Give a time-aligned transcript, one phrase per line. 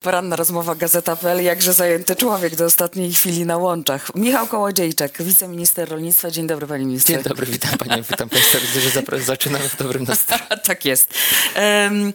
[0.00, 4.14] Poranna rozmowa Gazeta.pl, jakże zajęty człowiek do ostatniej chwili na łączach.
[4.14, 6.30] Michał Kołodziejczak, wiceminister rolnictwa.
[6.30, 7.12] Dzień dobry, panie ministrze.
[7.12, 8.58] Dzień dobry, witam panią, witam państwa.
[8.58, 10.42] Widzę, że zaczynamy w dobrym nastroju.
[10.66, 11.14] tak jest.
[11.54, 12.12] Em,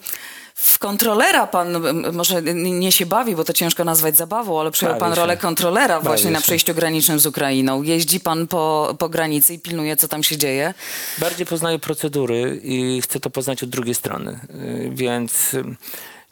[0.56, 1.84] w kontrolera pan
[2.14, 6.00] może nie się bawi, bo to ciężko nazwać zabawą, ale przejął Bawi pan rolę kontrolera
[6.00, 6.44] właśnie na się.
[6.44, 7.82] przejściu granicznym z Ukrainą.
[7.82, 10.74] Jeździ pan po, po granicy i pilnuje, co tam się dzieje.
[11.18, 15.56] Bardziej poznaję procedury i chcę to poznać od drugiej strony, Y, więc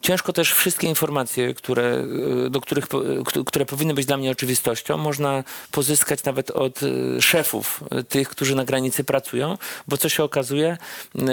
[0.02, 2.04] ciężko też wszystkie informacje, które,
[2.46, 6.82] y, do których, y, któ- które powinny być dla mnie oczywistością, można pozyskać nawet od
[6.82, 10.76] y, szefów, tych, którzy na granicy pracują, bo co się okazuje,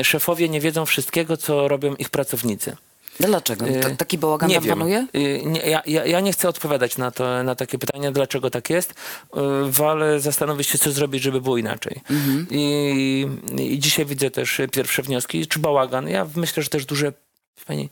[0.03, 2.75] szefowie nie wiedzą wszystkiego, co robią ich pracownicy.
[3.19, 3.65] Dlaczego?
[3.81, 5.07] Ta, Y, taki bałagan nie panuje?
[5.45, 8.93] Nie, ja, ja, nie chcę odpowiadać na, to, na takie pytania, dlaczego tak jest.
[9.69, 12.01] Wolę zastanowić się, co zrobić, żeby było inaczej.
[12.09, 12.47] Mhm.
[12.51, 13.27] I,
[13.59, 15.47] I dzisiaj widzę też pierwsze wnioski.
[15.47, 16.07] Czy bałagan?
[16.07, 17.13] Ja myślę, że też duże
[17.67, 17.89] pani,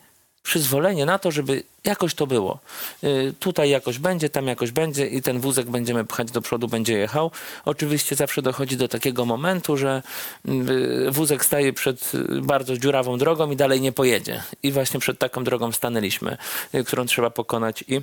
[0.47, 2.59] przyzwolenie na to, żeby jakoś to było.
[3.03, 6.97] Y, Tutaj jakoś będzie, tam jakoś będzie i ten wózek będziemy pchać do przodu, będzie
[6.97, 7.31] jechał.
[7.65, 10.03] Oczywiście zawsze dochodzi do takiego momentu, że
[10.47, 14.43] y, wózek staje przed y, bardzo dziurawą drogą i dalej nie pojedzie.
[14.63, 16.37] I właśnie przed taką drogą stanęliśmy,
[16.85, 18.01] którą trzeba pokonać i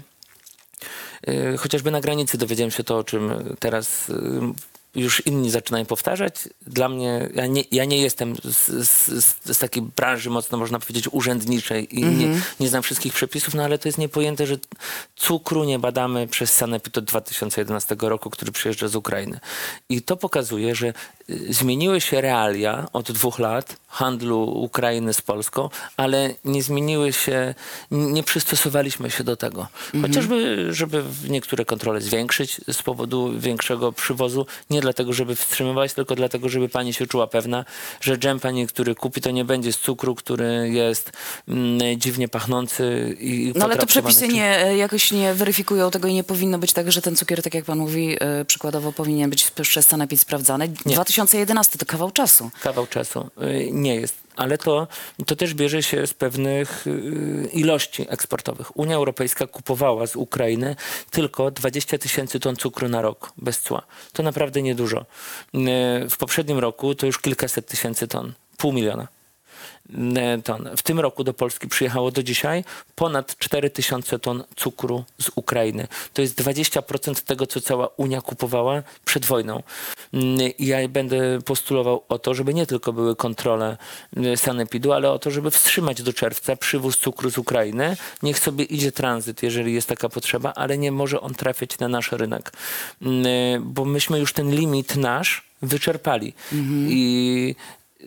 [1.58, 4.12] chociażby na granicy dowiedziałem się to, o czym teraz
[4.94, 6.48] już inni zaczynają powtarzać.
[6.66, 11.08] Dla mnie, ja nie, ja nie jestem z, z, z, takiej branży mocno, można powiedzieć,
[11.12, 14.56] urzędniczej i nie, nie znam wszystkich przepisów, no ale to jest niepojęte, że
[15.16, 19.40] cukru nie badamy przez Sanepid od 2011 roku, który przyjeżdża z Ukrainy.
[19.88, 20.92] I to pokazuje, że
[21.28, 27.54] zmieniły się realia od dwóch lat handlu Ukrainy z Polską, ale nie zmieniły się,
[27.90, 29.68] nie przystosowaliśmy się do tego.
[30.02, 36.48] Chociażby, żeby niektóre kontrole zwiększyć z powodu większego przywozu, nie dlatego, żeby wstrzymywać, tylko dlatego,
[36.48, 37.64] żeby pani się czuła pewna,
[38.00, 41.12] że dżem pani, który kupi, to nie będzie z cukru, który jest
[41.48, 46.08] mm, dziwnie pachnący i No ale potraktowany przepisy czy- nie, e, jakoś nie weryfikują tego
[46.08, 49.30] i nie powinno być tak, że ten cukier, tak jak pan mówi, e, przykładowo powinien
[49.30, 50.68] być przez Sanepid sprawdzany.
[51.14, 52.50] 2011 to kawał czasu.
[52.62, 53.30] kawał czasu.
[53.42, 54.14] Y, Nie jest.
[54.36, 54.86] Ale to,
[55.26, 58.76] to też bierze się z pewnych y, ilości eksportowych.
[58.76, 60.76] Unia Europejska kupowała z Ukrainy
[61.10, 63.82] tylko 20 tysięcy ton cukru na rok bez cła.
[64.12, 65.00] To naprawdę niedużo.
[65.54, 69.08] Y, W poprzednim roku to już kilkaset tysięcy ton, pół miliona
[70.44, 70.70] ton.
[70.76, 72.64] W tym roku do Polski przyjechało do dzisiaj
[72.94, 75.88] ponad 4 tysiące ton cukru z Ukrainy.
[76.12, 79.62] To jest 20% tego, co cała Unia kupowała przed wojną.
[80.12, 83.76] Mm, ja będę postulował o to, żeby nie tylko były kontrole
[84.16, 87.96] y, sanepidu, ale o to, żeby wstrzymać do czerwca przywóz cukru z Ukrainy.
[88.22, 92.12] Niech sobie idzie tranzyt, jeżeli jest taka potrzeba, ale nie może on trafiać na nasz
[92.12, 92.52] rynek.
[93.02, 96.34] Mm, y, Bo myśmy już ten limit nasz wyczerpali.
[96.88, 97.54] I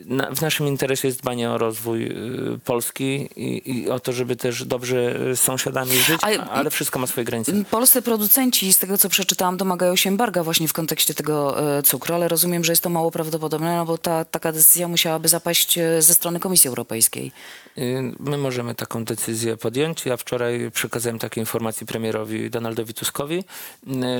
[0.06, 4.36] na, w naszym interesie jest dbanie o rozwój y, Polski i, i o to, żeby
[4.36, 7.52] też dobrze y, z sąsiadami żyć, A- a, ale wszystko ma swoje granice.
[7.70, 12.14] Polscy producenci, z tego co przeczytałam, domagają się embarga właśnie w kontekście tego e, cukru,
[12.14, 16.02] ale rozumiem, że jest to mało prawdopodobne, no bo ta, taka decyzja musiałaby zapaść e,
[16.02, 17.32] ze strony Komisji Europejskiej.
[17.78, 20.06] Y, My możemy taką decyzję podjąć.
[20.06, 23.44] Ja wczoraj przekazałem takie informacje premierowi Donaldowi Tuskowi,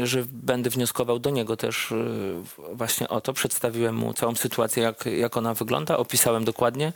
[0.02, 2.34] y, że będę wnioskował do niego też y,
[2.72, 3.32] właśnie o to.
[3.32, 5.67] Przedstawiłem mu całą sytuację, jak, jak ona wygląda.
[5.98, 6.92] Opisałem dokładnie.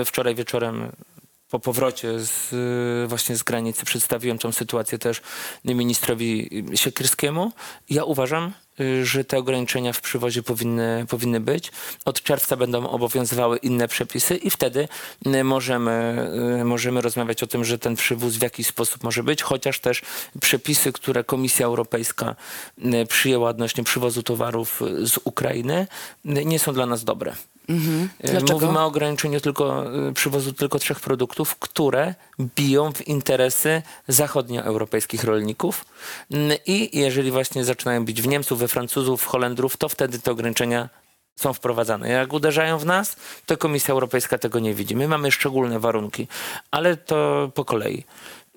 [0.00, 0.92] Y, Wczoraj wieczorem
[1.50, 2.52] po powrocie z,
[3.04, 5.20] y, właśnie z granicy przedstawiłem tą sytuację też
[5.64, 7.52] ministrowi Siekierskiemu.
[7.90, 11.72] Ja uważam, y, że te ograniczenia w przywozie powinny, powinny być.
[12.04, 14.88] Od czerwca będą obowiązywały inne przepisy i wtedy
[15.44, 16.30] możemy,
[16.64, 20.02] możemy rozmawiać o tym, że ten przywóz w jakiś sposób może być, chociaż też
[20.40, 22.36] przepisy, które Komisja Europejska
[23.08, 25.86] przyjęła odnośnie przywozu towarów z Ukrainy,
[26.24, 27.34] nie są dla nas dobre.
[27.68, 28.08] Mhm.
[28.24, 28.52] Y, Dlaczego?
[28.52, 32.14] Mówimy o ograniczeniu tylko, y, przywozu tylko trzech produktów, które
[32.56, 35.84] biją w interesy zachodnioeuropejskich rolników.
[36.66, 40.88] I jeżeli właśnie zaczynają bić w Niemców, we Francuzów, w Holendrów, to wtedy te ograniczenia
[41.36, 42.08] są wprowadzane.
[42.08, 43.16] Jak uderzają w nas,
[43.46, 44.96] to Komisja Europejska tego nie widzi.
[44.96, 46.28] My mamy szczególne warunki,
[46.70, 48.04] ale to po kolei.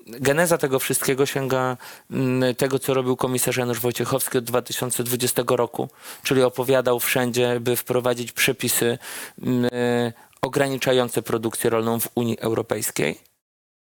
[0.07, 1.77] Geneza tego wszystkiego sięga
[2.11, 5.89] mm, tego, co robił komisarz Janusz Wojciechowski od 2020 roku,
[6.23, 8.97] czyli opowiadał wszędzie, by wprowadzić przepisy
[9.44, 9.69] mm,
[10.41, 13.19] ograniczające produkcję rolną w Unii Europejskiej.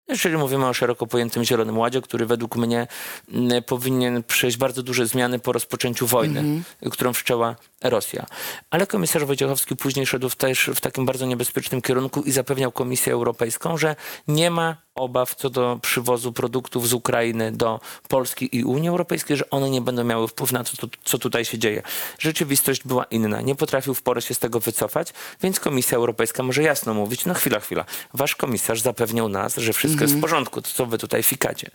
[0.08, 2.86] Jeżeli mówimy o szeroko pojętym Zielonym Ładzie, który według mnie
[3.32, 6.62] mm, powinien przejść bardzo duże zmiany po rozpoczęciu wojny,
[6.92, 8.26] którą wszczęła Rosja.
[8.70, 13.76] Ale komisarz Wojciechowski później szedł też w takim bardzo niebezpiecznym kierunku i zapewniał Komisję Europejską,
[13.76, 13.96] że
[14.28, 19.50] nie ma obaw co do przywozu produktów z Ukrainy do Polski i Unii Europejskiej, że
[19.50, 21.82] one nie będą miały wpływu na to, co- tutaj się dzieje.
[22.18, 23.40] Rzeczywistość była inna.
[23.40, 25.12] Nie potrafił w porę się z tego wycofać,
[25.42, 27.84] więc Komisja Europejska może jasno mówić, no chwila, chwila.
[28.14, 31.70] Wasz komisarz zapewniał nas, że wszystko jest w porządku, to co wy tutaj fikacie.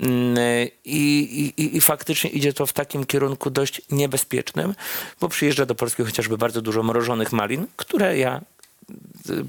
[0.00, 0.36] Mm,
[0.84, 4.74] I, i, I faktycznie idzie to w takim kierunku dość niebezpiecznym,
[5.20, 8.40] bo przyjeżdża do Polski chociażby bardzo dużo mrożonych malin, które ja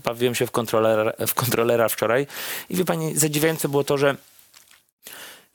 [0.05, 2.27] bawiłem się w kontrolera, w kontrolera wczoraj
[2.69, 4.15] i wie pani, zadziwiające było to, że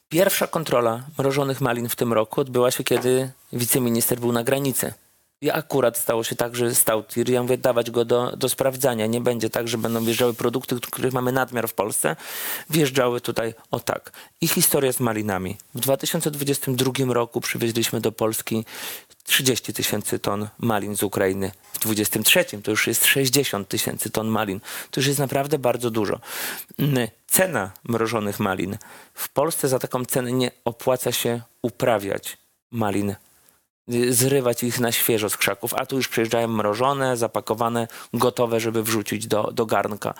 [0.09, 4.93] pierwsza kontrola mrożonych malin w tym roku odbyła się, kiedy wiceminister był na granicy.
[5.41, 7.29] I akurat stało się tak, że stał tir.
[7.29, 9.05] Ja mówię, dawać go do, do sprawdzania.
[9.05, 12.15] Nie będzie tak, że będą wjeżdżały produkty, których mamy nadmiar w Polsce.
[12.69, 14.11] Wjeżdżały tutaj o tak.
[14.41, 15.57] I historia z malinami.
[15.75, 18.65] W 2022 roku przywieźliśmy do Polski
[19.29, 21.51] 30 tysięcy ton malin z Ukrainy.
[21.73, 24.59] W 2023 to już jest 60 tysięcy ton malin.
[24.91, 26.19] To już jest naprawdę bardzo dużo.
[26.79, 28.77] Mm, Cena mrożonych malin.
[29.13, 32.37] W Polsce za taką cenę nie opłaca się uprawiać
[32.71, 33.15] malin
[34.09, 39.27] zrywać ich na świeżo z krzaków, a tu już przyjeżdżają mrożone, zapakowane, gotowe, żeby wrzucić
[39.27, 40.13] do, do garnka.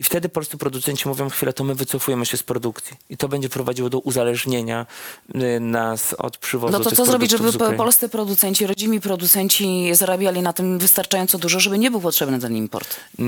[0.00, 2.96] I wtedy polscy producenci mówią, chwilę, to my wycofujemy się z produkcji.
[3.10, 4.86] I to będzie prowadziło do uzależnienia
[5.34, 10.52] y, nas od przywozu No to co zrobić, żeby polscy producenci, rodzimi producenci zarabiali na
[10.52, 12.96] tym wystarczająco dużo, żeby nie był potrzebny ten import?
[13.20, 13.24] y,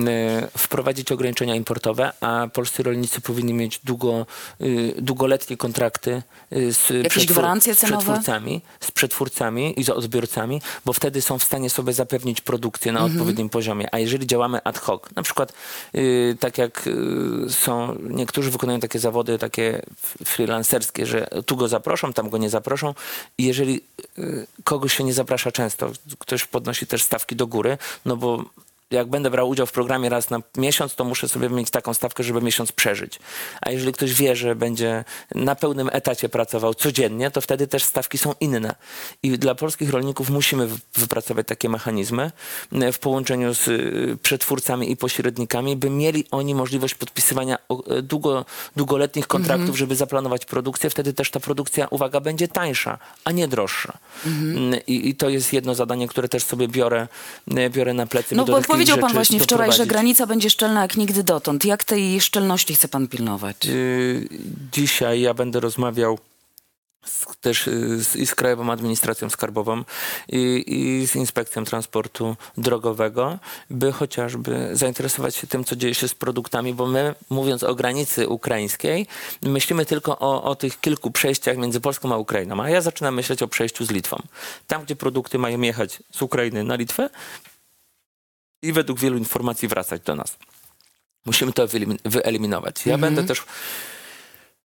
[0.59, 4.27] wprowadzić ograniczenia importowe, a polscy rolnicy powinni mieć długo,
[4.61, 8.03] y, długoletnie kontrakty z, Jakieś gwarancje z cenowe?
[8.03, 13.05] przetwórcami, z przetwórcami i z odbiorcami, bo wtedy są w stanie sobie zapewnić produkcję na
[13.05, 13.89] odpowiednim poziomie.
[13.95, 15.53] A jeżeli działamy ad hoc, na przykład
[16.41, 19.83] tak jak y, są, niektórzy wykonują takie zawody, takie
[20.25, 22.95] freelancerskie, że tu go zaproszą, tam go nie zaproszą.
[23.39, 23.81] I jeżeli
[24.19, 28.45] y, kogoś się nie zaprasza często, ktoś podnosi też stawki do góry, no bo
[28.91, 32.23] jak będę brał udział w programie raz na miesiąc, to muszę sobie mieć taką stawkę,
[32.25, 33.19] żeby miesiąc przeżyć.
[33.61, 35.05] A jeżeli ktoś wie, że będzie
[35.35, 38.75] na pełnym etacie pracował codziennie, to wtedy też stawki są inne.
[39.23, 42.31] I dla polskich rolników musimy wy- wypracować takie mechanizmy
[42.73, 47.59] m, w połączeniu z y, przetwórcami i pośrednikami, by mieli oni możliwość podpisywania
[47.89, 48.45] e, długo,
[48.77, 50.91] długoletnich kontraktów, żeby zaplanować produkcję.
[50.91, 53.99] Wtedy też ta produkcja, uwaga, będzie tańsza, a nie droższa.
[54.27, 57.09] Mm, I, I to jest jedno zadanie, które też sobie biorę,
[57.57, 58.35] e, biorę na plecy.
[58.35, 61.65] No bo powiedział pan właśnie wczoraj, że granica będzie szczelna jak nigdy dotąd.
[61.65, 63.57] Jak tej szczelności chce pan pilnować?
[63.67, 64.29] Y,
[64.73, 66.19] Dzisiaj ja będę rozmawiał
[67.05, 69.85] z, też y, z, i z Krajową Administracją Skarbową
[70.29, 73.39] i, i z Inspekcją Transportu Drogowego,
[73.71, 78.29] by chociażby zainteresować się tym, co dzieje się z produktami, bo my, mówiąc o granicy
[78.29, 79.07] ukraińskiej,
[79.43, 83.43] myślimy tylko o, o tych kilku przejściach między Polską a Ukrainą, a ja zaczynam myśleć
[83.43, 84.17] o przejściu z Litwą.
[84.67, 87.11] Tam, gdzie produkty mają jechać z Ukrainy na Litwę
[88.63, 90.37] i według wielu informacji wracać do nas.
[91.27, 92.87] Musimy to wyelimin- wyeliminować.
[92.87, 93.43] Ja będę też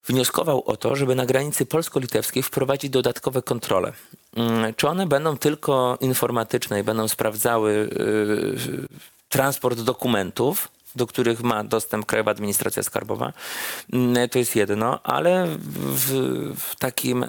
[0.07, 3.93] wnioskował o to, żeby na granicy polsko-litewskiej wprowadzić dodatkowe kontrole.
[4.35, 8.87] Mm, Czy one będą tylko informatyczne i będą sprawdzały y,
[9.29, 13.33] transport dokumentów, do których ma dostęp Krajowa Administracja Skarbowa,
[13.93, 16.11] Mm, to jest jedno, ale w,
[16.59, 17.25] w takim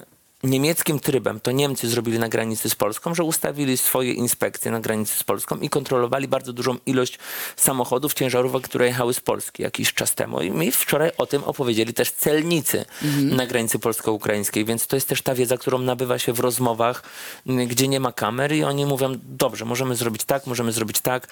[0.47, 5.19] niemieckim trybem to Niemcy zrobili na granicy z Polską, że ustawili swoje inspekcje na granicy
[5.19, 7.19] z Polską i kontrolowali bardzo dużą ilość
[7.57, 10.41] samochodów, ciężarówek, które jechały z Polski jakiś czas temu.
[10.41, 12.85] I mi wczoraj o tym opowiedzieli też celnicy
[13.23, 17.03] na granicy polsko-ukraińskiej, więc to jest też ta wiedza, którą nabywa się w rozmowach,
[17.47, 21.29] gdzie nie ma kamer i oni mówią, dobrze, możemy zrobić tak, możemy zrobić tak,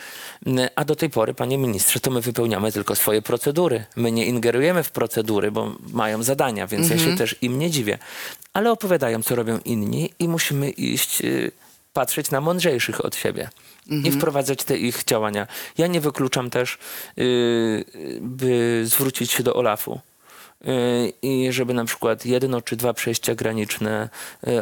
[0.76, 3.84] a do tej pory, panie ministrze, to my wypełniamy tylko swoje procedury.
[3.96, 7.98] My nie ingerujemy w procedury, bo mają zadania, więc ja się też im nie dziwię.
[8.52, 8.72] Ale
[9.04, 11.52] opowiadają, co robią inni i musimy iść, y,
[11.92, 13.50] patrzeć na mądrzejszych od siebie
[13.86, 15.46] i wprowadzać te ich działania.
[15.78, 16.78] Ja nie wykluczam też,
[17.18, 17.84] y,
[18.20, 20.00] by zwrócić się do Olafu.
[20.64, 24.08] Y, I żeby na przykład jedno czy dwa przejścia graniczne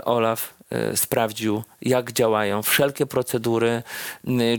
[0.04, 0.54] Olaf
[0.94, 3.82] sprawdził, jak działają wszelkie procedury,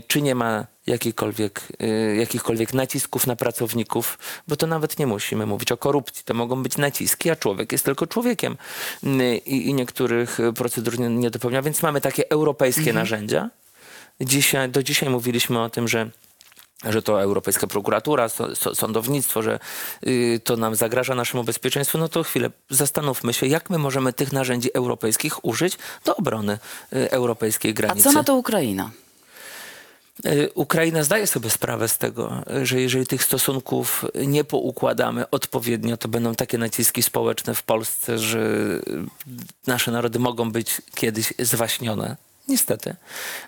[0.06, 4.18] czy nie ma jakichkolwiek, y, jakichkolwiek nacisków na pracowników,
[4.48, 6.24] bo to nawet nie musimy mówić o korupcji.
[6.24, 8.56] To mogą być naciski, a człowiek jest tylko człowiekiem
[9.46, 13.50] i, i niektórych procedur nie, nie dopełnia, więc mamy takie europejskie narzędzia.
[14.20, 16.10] Dzisiaj, do dzisiaj mówiliśmy o tym, że
[16.90, 18.28] że to Europejska Prokuratura,
[18.74, 19.58] sądownictwo, że
[20.06, 24.32] y, to nam zagraża naszemu bezpieczeństwu, no to chwilę, zastanówmy się, jak my możemy tych
[24.32, 26.58] narzędzi europejskich użyć do obrony
[26.92, 28.02] y, europejskiej A granicy.
[28.02, 28.90] co na to Ukraina?
[30.26, 36.08] Y, Ukraina zdaje sobie sprawę z tego, że jeżeli tych stosunków nie poukładamy odpowiednio, to
[36.08, 38.40] będą takie naciski społeczne w Polsce, że
[39.66, 42.16] nasze narody mogą być kiedyś zwaśnione
[42.48, 42.96] Niestety.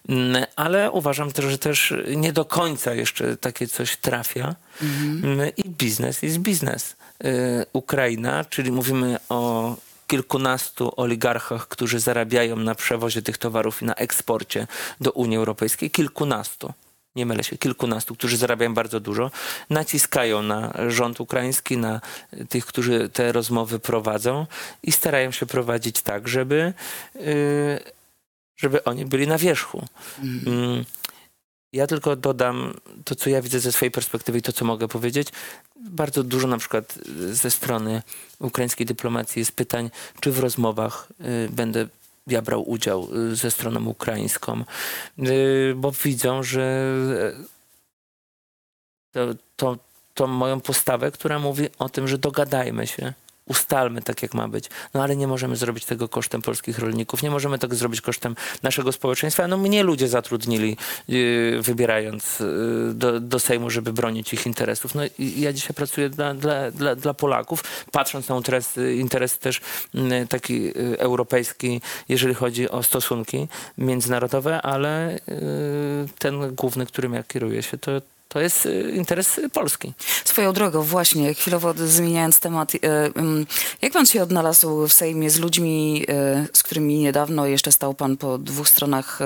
[0.09, 4.55] Mm, Ale uważam też, że też nie do końca jeszcze takie coś trafia.
[4.83, 6.97] Mm, I biznes jest biznes.
[7.25, 9.77] Y, Ukraina, czyli mówimy o
[10.07, 14.67] kilkunastu oligarchach, którzy zarabiają na przewozie tych towarów i na eksporcie
[15.01, 15.91] do Unii Europejskiej.
[15.91, 16.73] Kilkunastu.
[17.17, 19.31] Nie mylę się, kilkunastu, którzy zarabiają bardzo dużo,
[19.71, 22.01] naciskają na rząd ukraiński, na
[22.49, 24.47] tych, którzy te rozmowy prowadzą
[24.83, 26.73] i starają się prowadzić tak, żeby
[27.17, 27.97] y,
[28.57, 29.87] żeby oni byli na wierzchu.
[30.23, 30.85] Mm.
[31.73, 35.29] Ja tylko dodam to, co ja widzę ze swojej perspektywy i to, co mogę powiedzieć.
[35.77, 36.99] Bardzo dużo na przykład
[37.31, 38.03] ze strony
[38.39, 41.87] ukraińskiej dyplomacji jest pytań, czy w rozmowach y, będę
[42.27, 44.65] ja brał udział y, ze stroną ukraińską,
[45.19, 46.95] y, bo widzą, że
[47.37, 47.45] y,
[49.13, 49.79] to, to,
[50.15, 53.13] to moją postawę, która mówi o tym, że dogadajmy się.
[53.47, 54.71] Ustalmy tak, jak ma być.
[54.95, 57.23] No ale nie możemy zrobić tego kosztem polskich rolników.
[57.23, 59.49] Nie możemy tego zrobić kosztem naszego społeczeństwa.
[59.49, 60.77] No mnie ludzie zatrudnili,
[61.09, 64.95] yy, wybierając yy, do, do Sejmu, żeby bronić ich interesów.
[64.95, 69.61] No i ja dzisiaj pracuję dla, dla, dla, dla Polaków, patrząc na interes, interes też
[69.95, 73.49] yy, taki yy, europejski, jeżeli chodzi o stosunki
[73.79, 75.37] międzynarodowe, ale yy,
[76.19, 77.91] ten główny, którym ja kieruję się, to,
[78.29, 79.93] to jest yy, interes Polski.
[80.25, 82.73] Swoją drogą, właśnie, chwilowo zmieniając temat,
[83.15, 83.47] mm,
[83.83, 88.17] jak pan się odnalazł w Sejmie z ludźmi, e, z którymi niedawno jeszcze stał pan
[88.17, 89.19] po dwóch stronach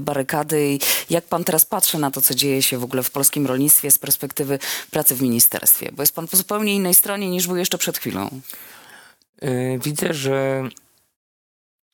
[0.00, 3.46] barykady i jak pan teraz patrzy na to, co dzieje się w ogóle w polskim
[3.46, 4.58] rolnictwie z perspektywy
[4.90, 5.90] pracy w ministerstwie?
[5.92, 8.30] Bo jest pan po zupełnie innej stronie niż był jeszcze przed chwilą.
[9.78, 10.62] Widzę, że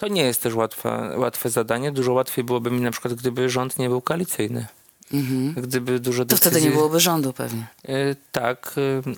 [0.03, 1.93] to nie jest też łatwe, łatwe zadanie.
[1.93, 4.67] Dużo łatwiej byłoby mi na przykład, gdyby rząd nie był koalicyjny.
[5.13, 5.55] Mhm.
[5.55, 6.51] Gdyby dużo To decyzji...
[6.51, 7.67] wtedy nie byłoby rządu pewnie.
[7.89, 8.75] Yy, Tak.
[9.07, 9.15] yy,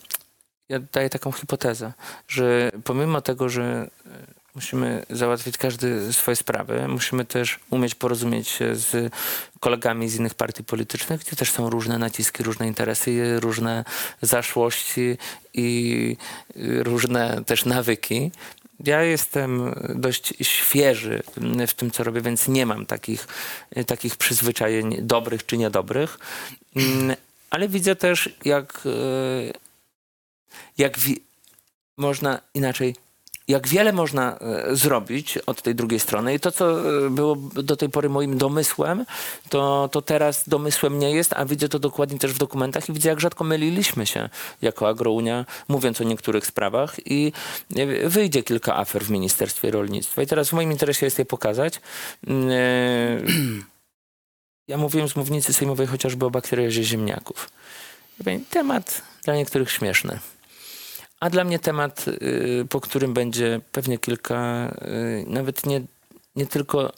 [0.68, 1.92] Ja daję taką hipotezę,
[2.28, 4.10] że pomimo tego, że yy,
[4.54, 9.12] musimy załatwić każdy swoje sprawy, musimy też umieć porozumieć się z
[9.60, 13.84] kolegami z innych partii politycznych, gdzie też są różne naciski, różne interesy, różne
[14.22, 15.18] zaszłości
[15.54, 16.16] i
[16.56, 18.30] różne też nawyki.
[18.86, 21.22] Ja jestem dość świeży
[21.68, 23.26] w tym, co robię, więc nie mam takich,
[23.86, 26.18] takich przyzwyczajeń dobrych czy niedobrych.
[26.76, 27.16] Mm,
[27.50, 29.52] Ale widzę też, jak, e,
[30.78, 30.98] jak
[31.96, 32.94] można inaczej,
[33.48, 36.34] jak wiele można e, zrobić od tej drugiej strony.
[36.34, 39.06] I to, co e, było do tej pory moim domysłem,
[39.48, 43.08] to, to teraz domysłem nie jest, a widzę to dokładnie też w dokumentach i widzę,
[43.08, 44.28] jak rzadko myliliśmy się
[44.62, 47.32] jako Agrounia, mówiąc o niektórych sprawach i
[47.76, 50.22] e, wyjdzie kilka afer w Ministerstwie Rolnictwa.
[50.22, 51.80] I teraz w moim interesie jest je pokazać.
[52.26, 53.64] Mm,
[54.68, 57.50] Ja mówiłem z mównicy sejmowej chociażby o bakteriozie ziemniaków.
[58.50, 60.18] Temat dla niektórych śmieszny.
[61.20, 65.80] A dla mnie temat, y, po którym będzie pewnie kilka, y, nawet nie,
[66.36, 66.92] nie tylko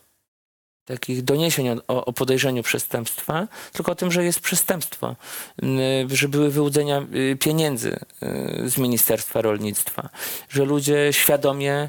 [0.85, 5.17] takich doniesień o, o podejrzeniu przestępstwa, tylko o tym, że jest przestępstwo,
[5.63, 7.07] y, że były wyłudzenia
[7.41, 7.97] pieniędzy
[8.67, 10.09] z Ministerstwa Rolnictwa,
[10.49, 11.89] że ludzie świadomie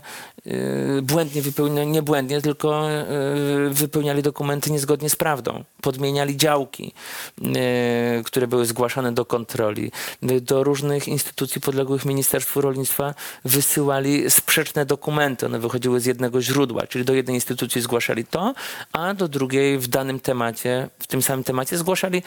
[1.01, 6.94] błędnie wypełniali, nie błędnie, tylko y, wypełniali dokumenty niezgodnie z prawdą, podmieniali działki,
[7.42, 9.92] y, które były zgłaszane do kontroli,
[10.32, 13.13] y, do różnych instytucji podległych Ministerstwu Rolnictwa
[13.46, 18.54] wysyłali sprzeczne dokumenty, one wychodziły z jednego źródła, czyli do jednej instytucji zgłaszali to,
[18.92, 22.24] a do drugiej w danym temacie, w tym samym temacie zgłaszali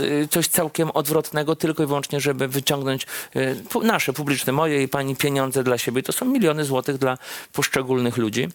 [0.00, 5.16] y, coś całkiem odwrotnego, tylko i wyłącznie, żeby wyciągnąć y, nasze, publiczne, moje i pani
[5.16, 6.02] pieniądze dla siebie.
[6.02, 7.18] To są miliony złotych dla
[7.52, 8.48] poszczególnych ludzi.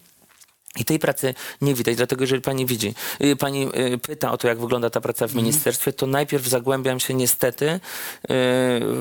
[0.76, 4.48] I tej pracy nie widać, dlatego jeżeli pani widzi, y, pani y, pyta o to,
[4.48, 7.78] jak wygląda ta praca w ministerstwie, to najpierw zagłębiam się niestety y,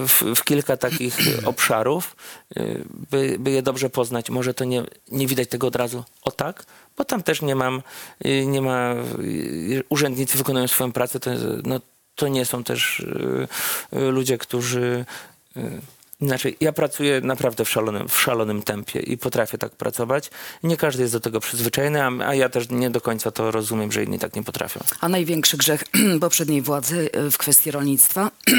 [0.07, 2.15] w, w kilka takich obszarów,
[3.11, 4.29] by, by je dobrze poznać.
[4.29, 6.65] Może to nie, nie widać tego od razu o tak,
[6.97, 7.81] bo tam też nie mam,
[8.45, 8.95] nie ma,
[9.89, 11.31] urzędnicy wykonują swoją pracę, to,
[11.63, 11.79] no,
[12.15, 13.05] to nie są też
[13.91, 15.05] ludzie, którzy
[16.21, 20.31] Inaczej, ja pracuję naprawdę w szalonym, w szalonym tempie i potrafię tak pracować.
[20.63, 23.91] Nie każdy jest do tego przyzwyczajony, a, a ja też nie do końca to rozumiem,
[23.91, 24.79] że inni tak nie potrafią.
[25.01, 25.83] A największy grzech
[26.21, 28.31] poprzedniej władzy e, w kwestii rolnictwa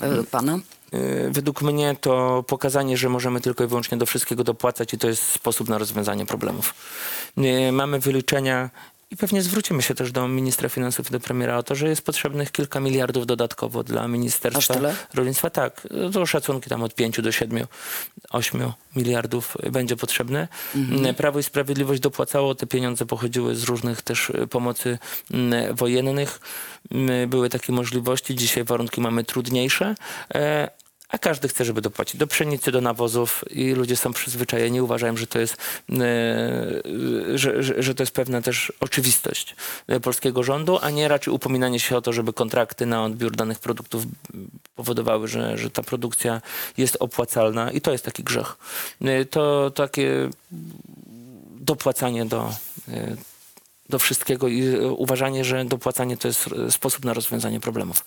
[0.00, 0.58] e, pana?
[0.92, 5.08] Yy, Według mnie to pokazanie, że możemy tylko i wyłącznie do wszystkiego dopłacać i to
[5.08, 6.74] jest sposób na rozwiązanie problemów.
[7.72, 8.70] Mamy wyliczenia
[9.10, 12.02] i pewnie zwrócimy się też do ministra finansów i do premiera o to, że jest
[12.02, 14.58] potrzebnych kilka miliardów dodatkowo dla Ministerstwa?
[15.14, 15.50] Rolnictwa.
[15.50, 17.66] Tak, to szacunki tam od 5 do 7,
[18.30, 20.48] 8 miliardów będzie potrzebne.
[20.74, 21.14] Mhm.
[21.14, 24.98] Prawo i Sprawiedliwość dopłacało, te pieniądze pochodziły z różnych też y, pomocy
[25.30, 26.40] mm, wojennych.
[26.90, 29.94] Mm, Były takie możliwości, dzisiaj warunki mamy trudniejsze.
[31.08, 35.26] A każdy chce, żeby dopłacić do pszenicy, do nawozów i ludzie są przyzwyczajeni, uważają, że
[35.26, 35.56] to jest,
[35.90, 35.98] e,
[37.34, 39.56] że, że, że to jest pewna też oczywistość
[40.02, 44.04] polskiego rządu, a nie raczej upominanie się o to, żeby kontrakty na odbiór danych produktów
[44.76, 46.40] powodowały, że, że ta produkcja
[46.76, 48.56] jest opłacalna i to jest taki grzech.
[49.00, 50.30] E, To takie
[51.60, 52.52] dopłacanie do,
[52.88, 53.16] e,
[53.88, 58.04] do wszystkiego i e, uważanie, że dopłacanie to jest e, sposób na rozwiązanie problemów.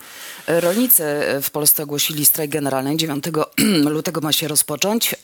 [0.48, 1.04] Rolnicy
[1.42, 2.98] w Polsce ogłosili strajk generalny.
[2.98, 3.26] 9
[3.86, 5.16] lutego ma się rozpocząć.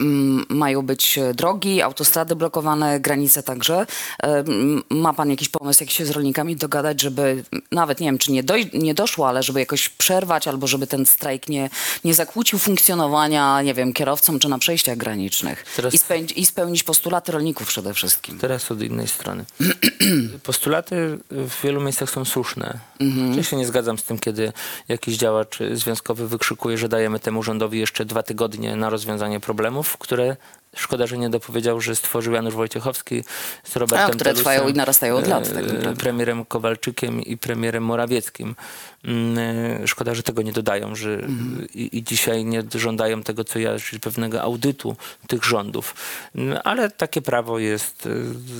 [0.00, 3.86] E, mm, Mają być drogi, autostrady blokowane, granice także.
[4.22, 4.44] E,
[4.90, 8.44] Ma pan jakiś pomysł, jak się z rolnikami dogadać, żeby nawet nie wiem, czy nie,
[8.44, 11.70] doj- nie doszło, ale żeby jakoś przerwać, albo żeby ten strajk nie,
[12.04, 16.82] nie zakłócił funkcjonowania, nie wiem, kierowcom czy na przejściach granicznych Teraz- I, spełnić, i spełnić
[16.82, 18.38] postulaty rolników przede wszystkim.
[18.38, 19.44] Teraz od innej strony.
[20.42, 22.78] Postulaty w wielu miejscach są słuszne.
[23.00, 23.34] Mhm.
[23.34, 24.52] Ja się nie zgadzam z tym, kiedy
[24.88, 30.36] jakiś działacz związkowy wykrzykuje, że dajemy temu rządowi jeszcze dwa tygodnie na rozwiązanie problemów, które
[30.76, 33.24] szkoda, że nie dopowiedział, że stworzył Janusz Wojciechowski
[33.64, 37.36] z Robertem A, które Telusem, trwają i narastają od lat, e, tak premierem Kowalczykiem i
[37.36, 38.56] premierem Morawieckim.
[39.04, 39.38] Mm,
[39.82, 41.68] e, Szkoda, że tego nie dodają, że Mhm.
[41.74, 45.94] i, i dzisiaj nie żądają tego, co ja, czyli pewnego audytu tych rządów.
[46.34, 48.10] Mm, Ale takie prawo jest, e,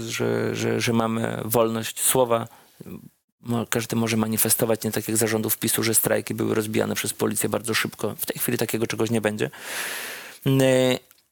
[0.09, 2.49] że, że, że mamy wolność słowa.
[3.71, 7.75] Każdy może manifestować, nie tak jak zarządów PiSu, że strajki były rozbijane przez policję bardzo
[7.75, 8.15] szybko.
[8.19, 9.51] W tej chwili takiego czegoś nie będzie.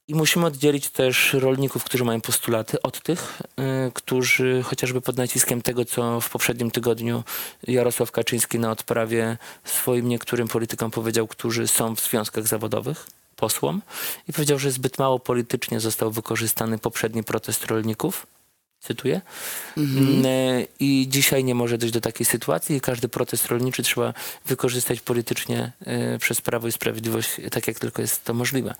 [0.09, 3.41] I musimy oddzielić też rolników, którzy mają postulaty, od tych,
[3.87, 7.23] y, którzy chociażby pod naciskiem tego, co w poprzednim tygodniu
[7.67, 13.81] Jarosław Kaczyński na odprawie swoim niektórym politykom powiedział, którzy są w związkach zawodowych, posłom,
[14.27, 18.27] i powiedział, że zbyt mało politycznie został wykorzystany poprzedni protest rolników.
[18.81, 19.21] Cytuję.
[19.77, 24.13] Mm, e, I dzisiaj nie może dojść do takiej sytuacji każdy protest rolniczy trzeba
[24.45, 28.75] wykorzystać politycznie e, przez Prawo i Sprawiedliwość, tak jak tylko jest to możliwe.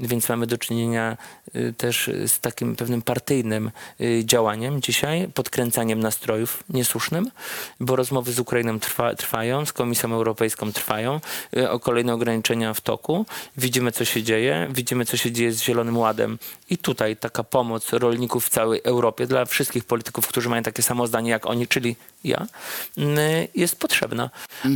[0.00, 1.16] Więc mamy do czynienia
[1.54, 3.70] e, też z takim pewnym partyjnym
[4.24, 7.30] działaniem dzisiaj, podkręcaniem nastrojów niesłusznym,
[7.80, 11.20] bo rozmowy z Ukrainą trwa, trwają, z Komisją Europejską trwają,
[11.68, 13.26] o kolejne ograniczenia w toku.
[13.56, 16.38] Widzimy, co się dzieje, widzimy, co się dzieje z Zielonym Ładem
[16.70, 21.06] i tutaj taka pomoc rolników w całej Europie dla wszystkich polityków, którzy mają takie samo
[21.06, 22.46] zdanie jak oni, czyli ja,
[22.96, 23.18] mm,
[23.54, 24.30] jest potrzebna.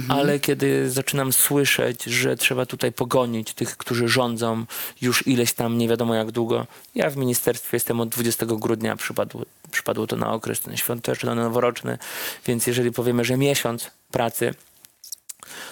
[0.08, 4.64] Ale kiedy zaczynam słyszeć, że trzeba tutaj pogonić tych, którzy rządzą
[5.00, 6.66] już ileś tam, nie wiadomo jak długo.
[6.94, 11.98] Ja w ministerstwie jestem od 20 grudnia, przypadło, przypadło to na okres ten świąteczny, noworoczny,
[12.46, 14.54] więc jeżeli powiemy, że miesiąc pracy,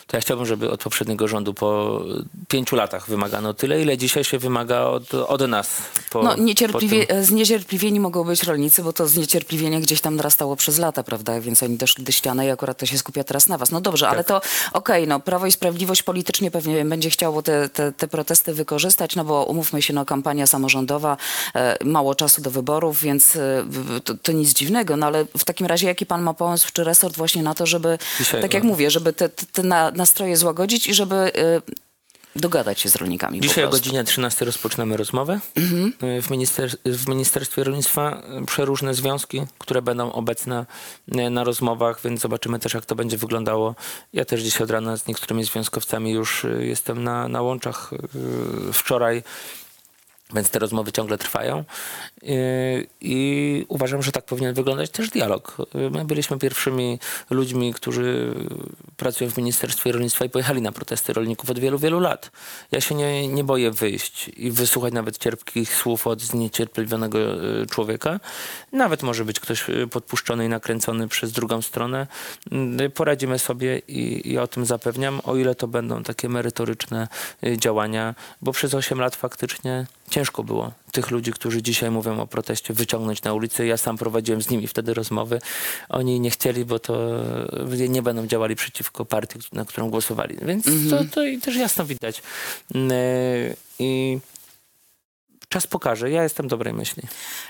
[0.06, 2.00] to ja chciałbym, żeby od poprzedniego rządu po
[2.48, 5.68] pięciu latach wymagano tyle, ile dzisiaj się wymaga od, od nas.
[6.10, 10.78] Po, No, po niecierpliwie, zniecierpliwieni mogą być rolnicy, bo to zniecierpliwienie gdzieś tam narastało przez
[10.78, 11.40] lata, prawda?
[11.40, 13.70] Więc oni doszli do ściany i akurat to się skupia teraz na was.
[13.70, 14.40] No dobrze, ale to
[14.72, 19.24] okej, no Prawo i Sprawiedliwość politycznie pewnie będzie chciało te, te, te protesty wykorzystać, no
[19.24, 21.16] bo umówmy się, no kampania samorządowa,
[21.54, 23.64] e, mało czasu do wyborów, więc e,
[24.04, 27.16] to, to nic dziwnego, no ale w takim razie jaki pan ma pomysł, czy resort
[27.16, 28.68] właśnie na to, żeby, Dzisiaj, tak jak no.
[28.68, 31.30] mówię, żeby te, te, te na, nastroje złagodzić i żeby e,
[32.36, 35.40] dogadać się z rolnikami Dzisiaj o godzinie 13 rozpoczynamy rozmowę
[36.18, 38.22] y, w, minister, w Ministerstwie Rolnictwa.
[38.42, 40.66] y, Przeróżne związki, które będą obecne
[41.16, 43.74] y, na rozmowach, więc zobaczymy też, jak to będzie wyglądało.
[44.12, 47.90] Ja też dzisiaj od rana z niektórymi związkowcami już y, jestem na, na łączach.
[47.92, 49.22] y, Wczoraj
[50.34, 51.64] więc te rozmowy ciągle trwają
[53.00, 55.56] i uważam, że tak powinien wyglądać też dialog.
[55.74, 56.98] Yy, My byliśmy pierwszymi
[57.30, 58.34] ludźmi, którzy
[58.96, 62.30] pracują w Ministerstwie Rolnictwa i pojechali na protesty rolników od wielu, wielu lat.
[62.72, 68.20] Ja się nie, nie boję wyjść i wysłuchać nawet cierpkich słów od zniecierpliwionego yy, człowieka.
[68.72, 72.06] Nawet może być ktoś yy, podpuszczony i nakręcony przez drugą stronę.
[72.50, 77.08] Yy, Poradzimy sobie i, i o tym zapewniam, o ile to będą takie merytoryczne
[77.42, 82.26] yy, działania, bo przez 8 lat faktycznie ciężko było tych ludzi, którzy dzisiaj mówią o
[82.26, 83.66] proteście, wyciągnąć na ulicę.
[83.66, 85.40] Ja sam prowadziłem z nimi wtedy rozmowy.
[85.88, 87.22] Oni nie chcieli, bo to
[87.88, 90.36] nie będą działali przeciwko partii, na którą głosowali.
[90.42, 92.22] Więc to, to i też jasno widać.
[92.74, 94.18] E, I
[95.54, 96.10] czas pokaże.
[96.10, 97.02] Ja jestem dobrej myśli.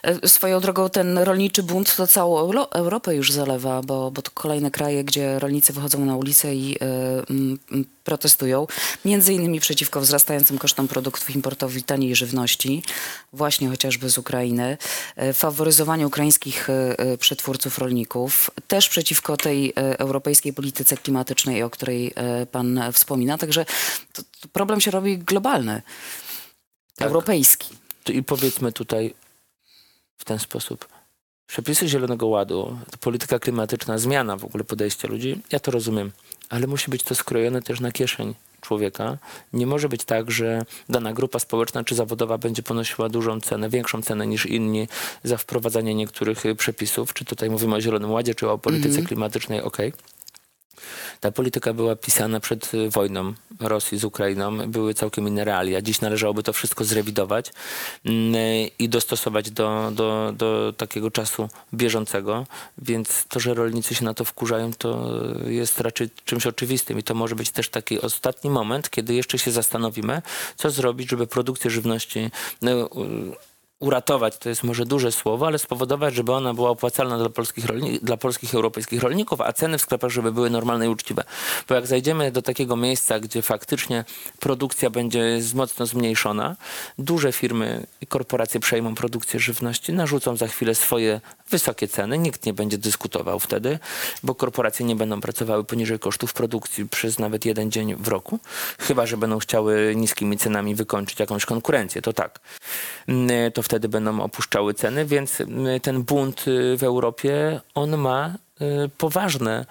[0.02, 4.30] E, Swoją drogą ten rolniczy bunt to całą Euro- Europę już zalewa, bo, bo to
[4.34, 8.66] kolejne kraje, gdzie rolnicy wychodzą na ulicę i mm, mm, protestują,
[9.04, 12.82] między innymi przeciwko wzrastającym kosztom produktów importowych i taniej żywności,
[13.32, 14.78] właśnie chociażby z Ukrainy,
[15.16, 16.68] e, faworyzowaniu ukraińskich
[17.18, 22.14] przetwórców rolników, też przeciwko tej europejskiej polityce klimatycznej, o której
[22.52, 23.38] pan wspomina.
[23.38, 23.64] Także
[24.12, 25.82] to, to problem się robi globalny,
[26.96, 27.08] Tak.
[27.08, 27.83] europejski.
[28.12, 29.14] I powiedzmy tutaj
[30.16, 30.88] w ten sposób.
[31.46, 36.12] Przepisy Zielonego Ładu, to polityka klimatyczna, zmiana w ogóle podejścia ludzi, ja to rozumiem,
[36.48, 39.18] ale musi być to skrojone też na kieszeń człowieka.
[39.52, 44.02] Nie może być tak, że dana grupa społeczna czy zawodowa będzie ponosiła dużą cenę, większą
[44.02, 44.88] cenę niż inni
[45.24, 47.14] za wprowadzanie niektórych przepisów.
[47.14, 49.92] Czy tutaj mówimy o Zielonym Ładzie, czy o polityce klimatycznej, okej.
[51.20, 54.70] Ta polityka była pisana przed y, wojną Rosji z Ukrainą.
[54.70, 55.82] Były całkiem inne realia.
[55.82, 57.52] Dziś należałoby to wszystko zrewidować
[58.04, 62.46] mm, y, i dostosować do, do, do takiego czasu bieżącego.
[62.78, 65.14] Więc to, że rolnicy się na to wkurzają, to
[65.46, 66.98] jest raczej czymś oczywistym.
[66.98, 70.22] I to może być też taki ostatni moment, kiedy jeszcze się zastanowimy,
[70.56, 72.30] co zrobić, żeby produkcję żywności
[72.62, 72.90] no,
[73.80, 77.98] uratować, to jest może duże słowo, ale spowodować, żeby ona była opłacalna dla polskich, rolni-
[78.02, 81.24] dla polskich europejskich rolników, a ceny w sklepach, żeby były normalne i uczciwe.
[81.68, 84.04] Bo jak zajdziemy do takiego miejsca, gdzie faktycznie
[84.40, 86.56] produkcja będzie mocno zmniejszona,
[86.98, 92.52] duże firmy i korporacje przejmą produkcję żywności, narzucą za chwilę swoje wysokie ceny, nikt nie
[92.54, 93.78] będzie dyskutował wtedy,
[94.22, 98.38] bo korporacje nie będą pracowały poniżej kosztów produkcji przez nawet jeden dzień w roku,
[98.78, 102.40] chyba że będą chciały niskimi cenami wykończyć jakąś konkurencję, to tak.
[103.08, 108.34] Mm, To wtedy będą opuszczały ceny, więc mm, ten bunt y, w Europie, on ma
[108.60, 109.66] y, poważne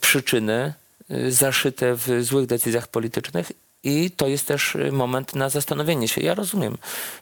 [0.00, 0.74] przyczyny
[1.10, 3.52] y, zaszyte w złych decyzjach politycznych
[3.84, 6.20] i to jest też y, moment na zastanowienie się.
[6.20, 6.78] Ja rozumiem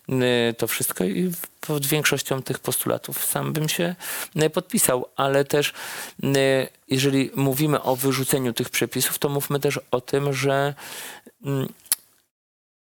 [0.09, 3.95] y, to wszystko i pod większością tych postulatów sam bym się
[4.43, 5.73] y, podpisał, ale też
[6.25, 10.75] y, jeżeli mówimy o wyrzuceniu tych przepisów, to mówmy też o tym, że
[11.45, 11.69] mm,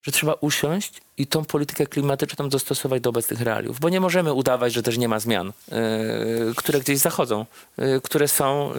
[0.03, 4.73] że trzeba usiąść i tą politykę klimatyczną dostosować do obecnych realiów, bo nie możemy udawać,
[4.73, 7.45] że też nie ma zmian, yy, które gdzieś zachodzą,
[7.77, 8.73] yy, które są,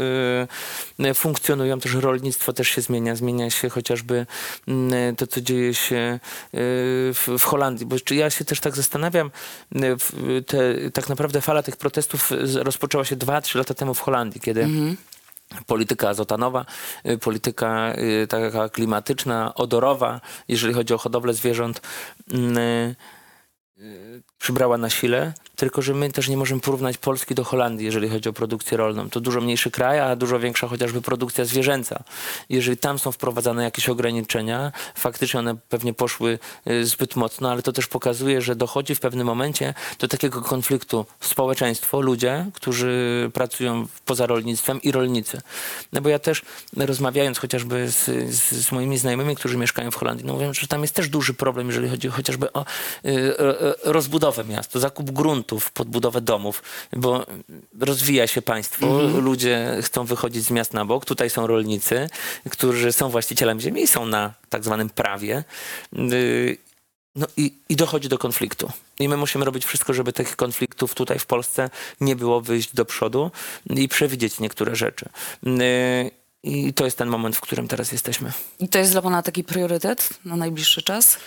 [0.98, 4.26] yy, funkcjonują, też rolnictwo też się zmienia, zmienia się chociażby
[4.66, 4.74] yy,
[5.16, 6.20] to, co dzieje się
[6.52, 9.30] w, w Holandii, bo ja się też tak zastanawiam,
[10.46, 14.68] te, tak naprawdę fala tych protestów rozpoczęła się 2-3 lata temu w Holandii, kiedy
[15.66, 16.64] polityka azotanowa,
[17.06, 21.80] y, polityka y, taka klimatyczna, odorowa, jeżeli chodzi o hodowlę zwierząt,
[22.30, 27.86] mm, y, przybrała na sile, tylko że my też nie możemy porównać Polski do Holandii,
[27.86, 29.10] jeżeli chodzi o produkcję rolną.
[29.10, 32.02] To dużo mniejszy kraj, a dużo większa chociażby produkcja zwierzęca.
[32.48, 37.72] Jeżeli tam są wprowadzane jakieś ograniczenia, faktycznie one pewnie poszły y, zbyt mocno, ale to
[37.72, 44.26] też pokazuje, że dochodzi w pewnym momencie do takiego konfliktu społeczeństwo, ludzie, którzy pracują poza
[44.26, 45.40] rolnictwem i rolnicy.
[45.92, 46.42] No bo ja też
[46.76, 50.82] rozmawiając chociażby z, z, z moimi znajomymi, którzy mieszkają w Holandii, no mówią, że tam
[50.82, 52.64] jest też duży problem, jeżeli chodzi chociażby o
[53.04, 53.92] y, y,
[54.32, 57.26] rozbudowę miasta, zakup gruntów pod budowę domów, bo
[57.80, 62.08] rozwija się państwo, ludzie chcą wychodzić z miast na bok, tutaj są rolnicy,
[62.50, 65.44] którzy są właścicielem ziemi i są na tak zwanym prawie.
[66.12, 66.56] Y,
[67.14, 68.70] no i, i dochodzi do konfliktu.
[68.98, 72.84] I my musimy robić wszystko, żeby tych konfliktów tutaj w Polsce nie było, wyjść do
[72.84, 73.30] przodu
[73.70, 75.08] i przewidzieć niektóre rzeczy.
[75.46, 76.10] Y,
[76.42, 78.32] I to jest ten moment, w którym teraz jesteśmy.
[78.58, 81.18] I to jest dla pana taki priorytet na najbliższy czas?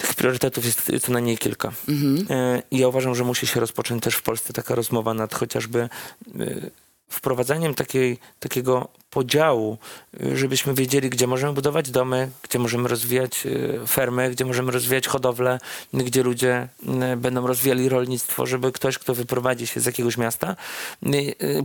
[0.00, 1.72] Tych priorytetów jest co najmniej kilka.
[2.30, 5.88] E, I ja uważam, że musi się rozpocząć też w Polsce taka rozmowa nad chociażby
[7.10, 9.78] wprowadzaniem takiej, takiego podziału,
[10.20, 15.08] e, żebyśmy wiedzieli, gdzie możemy budować domy, gdzie możemy rozwijać e, fermy, gdzie możemy rozwijać
[15.08, 15.58] hodowlę,
[15.92, 16.68] gdzie ludzie
[17.00, 20.56] e, będą rozwijali rolnictwo, żeby ktoś, kto wyprowadzi się z jakiegoś miasta,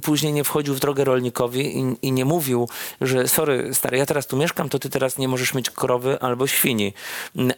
[0.01, 2.69] później nie wchodził w drogę rolnikowi i, i nie mówił,
[3.01, 6.47] że sorry, stary, ja teraz tu mieszkam, to ty teraz nie możesz mieć krowy albo
[6.47, 6.93] świni.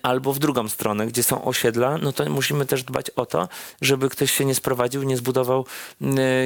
[0.03, 3.49] Albo w drugą stronę, gdzie są osiedla, no to musimy też dbać o to,
[3.81, 5.65] żeby ktoś się nie sprowadził, nie zbudował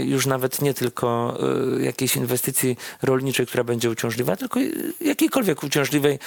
[0.04, 1.31] już nawet nie tylko
[1.78, 6.20] y, jakiejś inwestycji rolniczej, która będzie uciążliwa, tylko y, jakiejkolwiek uciążliwej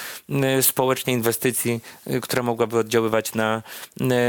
[0.59, 1.81] y, społecznie inwestycji,
[2.23, 3.63] która mogłaby oddziaływać na,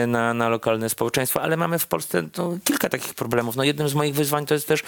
[0.07, 1.41] na, na lokalne społeczeństwo.
[1.41, 3.55] Ale mamy w Polsce no, kilka takich problemów.
[3.55, 4.83] No, jednym z moich wyzwań to jest też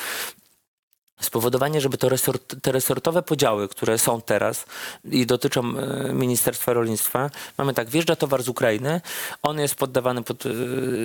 [1.20, 4.66] spowodowanie, żeby to resort, te resortowe podziały, które są teraz
[5.06, 5.74] i dotyczą
[6.14, 9.02] Ministerstwa Rolnictwa, mamy tak, wjeżdża towar z Ukrainy,
[9.44, 10.44] on jest poddawany pod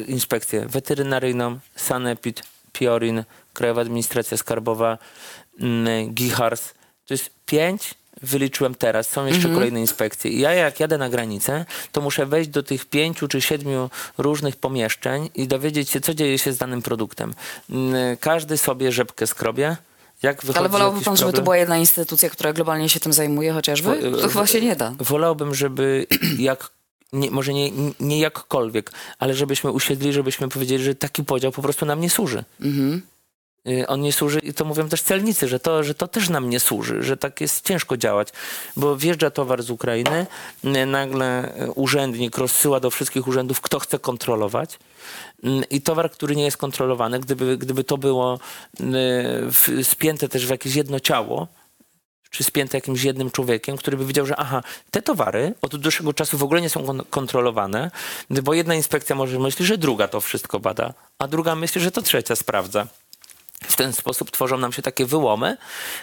[0.06, 2.42] inspekcję weterynaryjną, Sanepid,
[2.72, 4.98] Piorin, Krajowa Administracja Skarbowa,
[5.60, 6.74] mm, GIHARS.
[7.06, 10.30] To jest pięć, wyliczyłem teraz, są jeszcze kolejne inspekcje.
[10.30, 14.56] I ja jak jadę na granicę, to muszę wejść do tych pięciu czy siedmiu różnych
[14.56, 17.34] pomieszczeń i dowiedzieć się, co dzieje się z danym produktem.
[17.70, 19.76] Mm, Każdy sobie rzepkę skrobie.
[20.22, 21.44] Jak Ale wolałby pan, żeby to problem.
[21.44, 24.12] była jedna instytucja, która globalnie się tym zajmuje chociażby?
[24.22, 24.94] To chyba się nie da.
[24.98, 26.06] Wolałbym, żeby
[26.38, 26.70] jak,
[27.12, 31.86] nie, może nie, nie jakkolwiek, ale żebyśmy usiedli, żebyśmy powiedzieli, że taki podział po prostu
[31.86, 32.44] nam nie służy.
[32.60, 33.02] Mhm.
[33.68, 36.50] Y, On nie służy i to mówią też celnicy, że to, że to też nam
[36.50, 38.28] nie służy, że tak jest ciężko działać,
[38.76, 40.26] bo wjeżdża towar z Ukrainy,
[40.64, 44.78] y, nagle y, urzędnik rozsyła do wszystkich urzędów, kto chce kontrolować
[45.70, 48.38] i towar, który nie jest kontrolowany, gdyby, gdyby to było
[49.82, 51.48] spięte też w jakieś jedno ciało,
[52.30, 56.38] czy spięte jakimś jednym człowiekiem, który by wiedział, że aha, te towary od dłuższego czasu
[56.38, 57.90] w ogóle nie są kon- kontrolowane,
[58.30, 62.02] bo jedna inspekcja może myśleć, że druga to wszystko bada, a druga myśli, że to
[62.02, 62.86] trzecia sprawdza.
[63.68, 65.56] W ten sposób tworzą nam się takie wyłomy,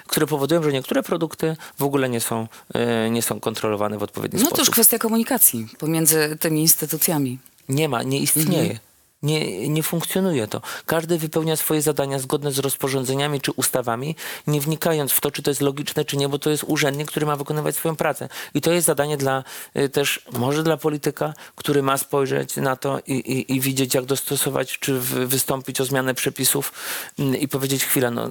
[0.08, 4.40] które powodują, że niektóre produkty w ogóle nie są, e, nie są kontrolowane w odpowiedni
[4.40, 4.74] No to już sposób.
[4.74, 7.40] kwestia komunikacji pomiędzy tymi instytucjami.
[7.70, 8.80] Nie ma, nie istnieje.
[9.24, 10.62] Nie, nie funkcjonuje to.
[10.86, 14.16] Każdy wypełnia swoje zadania zgodne z rozporządzeniami czy ustawami,
[14.48, 17.26] nie wnikając w to, czy to jest logiczne, czy nie, bo to jest urzędnik, który
[17.26, 18.30] ma wykonywać swoją pracę.
[18.54, 19.44] I to jest zadanie dla
[19.78, 24.06] y, też, może dla polityka, który ma spojrzeć na to i, i, i widzieć, jak
[24.06, 26.74] dostosować, czy wy- wystąpić o zmianę przepisów
[27.20, 28.30] mm, i powiedzieć chwilę, no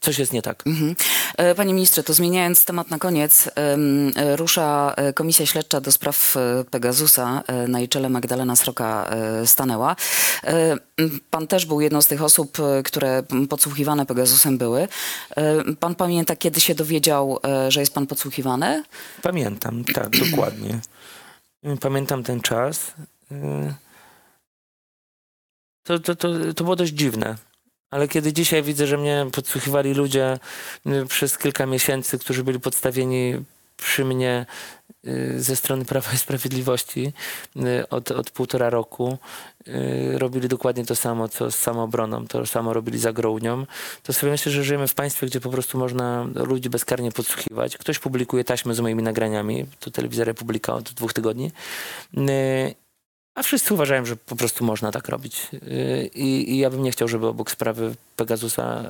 [0.00, 0.66] coś jest nie tak.
[0.66, 0.96] Mhm.
[1.36, 6.34] E, Panie ministrze, to zmieniając temat na koniec, e, rusza e, Komisja Śledcza do spraw
[6.70, 7.42] Pegasusa.
[7.68, 9.10] Na jej czele Magdalena Sroka
[9.44, 9.96] stanęła.
[11.30, 14.88] Pan też był jedną z tych osób, które podsłuchiwane Pegasusem były.
[15.80, 18.82] Pan pamięta, kiedy się dowiedział, że jest pan podsłuchiwany?
[19.22, 20.80] Pamiętam, tak, dokładnie.
[21.80, 22.92] Pamiętam ten czas.
[25.82, 27.36] To, to, to, to było dość dziwne.
[27.90, 30.38] Ale kiedy dzisiaj widzę, że mnie podsłuchiwali ludzie
[30.86, 33.34] y, przez kilka miesięcy, którzy byli podstawieni
[33.76, 34.46] przy mnie
[35.06, 37.12] y, ze strony Prawa i Sprawiedliwości
[37.56, 39.18] y, od, od półtora roku,
[40.12, 43.66] robili dokładnie to samo, co z samoobroną, to samo robili za Grołnią,
[44.02, 47.76] to sobie myślę, że żyjemy w państwie, gdzie po prostu można ludzi bezkarnie podsłuchiwać.
[47.76, 51.52] Ktoś publikuje taśmy z moimi nagraniami, to Telewizja Republika od dwóch tygodni,
[53.38, 55.46] a wszyscy uważają, że po prostu można tak robić.
[55.54, 58.84] Y, I, I ja bym nie chciał, żeby obok sprawy Pegasusa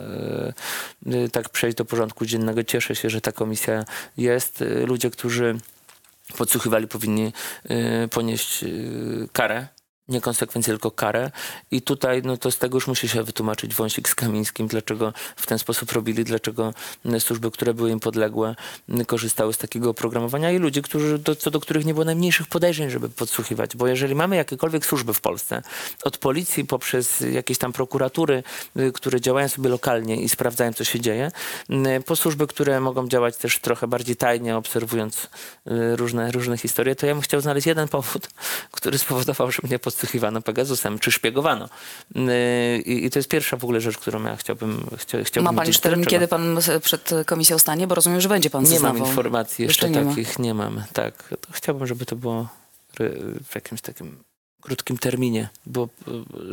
[1.07, 2.65] y, y, tak przejść do porządku dziennego.
[2.65, 3.85] Cieszę się, że ta komisja
[4.17, 4.65] jest.
[4.87, 5.59] Ludzie, którzy
[6.37, 7.33] podsłuchiwali, powinni
[8.11, 8.65] ponieść
[9.33, 9.67] karę.
[10.09, 11.31] Nie konsekwencje, tylko karę.
[11.71, 15.47] I tutaj, no to z tego już musi się wytłumaczyć Wąsik z Kamińskim, dlaczego w
[15.47, 16.75] ten sposób robili, dlaczego
[17.19, 18.55] służby, które były im podległe,
[19.07, 22.91] korzystały z takiego oprogramowania i ludzi, którzy, do, co do których nie było najmniejszych podejrzeń,
[22.91, 23.77] żeby podsłuchiwać.
[23.77, 25.63] Bo jeżeli mamy jakiekolwiek służby w Polsce,
[26.05, 28.43] od policji poprzez jakieś tam prokuratury,
[28.95, 31.31] które działają sobie lokalnie i sprawdzają, co się dzieje,
[32.07, 37.07] po służby, które mogą działać też trochę bardziej tajnie, obserwując y, różne, różne historie, to
[37.07, 38.29] ja bym chciał znaleźć jeden powód,
[38.71, 41.69] który spowodował, że mnie podsłuchiwano Pegasusem, czy szpiegowano.
[42.17, 45.59] Y, I, I to jest pierwsza w ogóle rzecz, którą ja chciałbym, chcia, chciałbym Ma
[45.61, 47.87] pan już termin, kiedy pan przed komisją stanie?
[47.87, 49.09] Bo rozumiem, że będzie pan Nie mam zeznawał.
[49.09, 50.11] informacji jeszcze, Jeszcze nie ma.
[50.11, 50.83] takich, nie mam.
[50.93, 52.49] Tak, to chciałbym, żeby to było
[53.49, 54.17] w jakimś takim
[54.63, 55.89] krótkim terminie, bo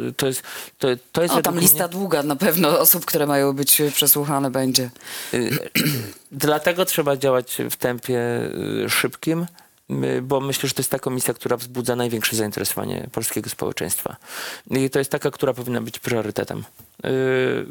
[0.10, 0.44] y, to jest
[0.78, 4.90] to, to jest O, tam lista długa na pewno osób, które mają być przesłuchane będzie.
[5.34, 5.70] mnie, y,
[6.32, 8.20] dlatego trzeba działać w tempie
[8.90, 9.46] szybkim,
[10.22, 14.16] bo myślę, że to jest ta komisja, która wzbudza największe zainteresowanie polskiego społeczeństwa.
[14.72, 16.64] I to jest taka, która powinna być priorytetem.
[17.06, 17.66] Y,